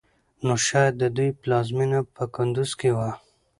[0.45, 3.09] نو شايد د دوی پلازمېنه په کندوز کې وه